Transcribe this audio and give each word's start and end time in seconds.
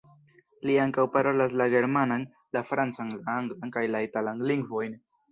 Li 0.67 0.75
ankaŭ 0.83 1.03
parolas 1.17 1.51
la 1.61 1.67
germanan, 1.73 2.25
la 2.57 2.63
francan, 2.69 3.11
la 3.19 3.35
anglan 3.41 3.75
kaj 3.75 3.83
la 3.97 4.01
italan 4.07 4.41
lingvojn. 4.53 4.97